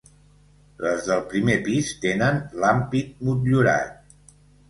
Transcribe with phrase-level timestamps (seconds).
[0.83, 4.19] Les del primer pis tenen l'ampit motllurat.